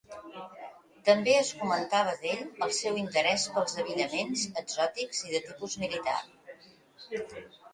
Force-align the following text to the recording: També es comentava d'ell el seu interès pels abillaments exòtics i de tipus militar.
També 1.09 1.33
es 1.41 1.51
comentava 1.59 2.15
d'ell 2.23 2.41
el 2.67 2.73
seu 2.77 2.97
interès 3.01 3.45
pels 3.59 3.77
abillaments 3.85 4.47
exòtics 4.63 5.23
i 5.29 5.35
de 5.37 5.43
tipus 5.51 5.77
militar. 5.85 6.19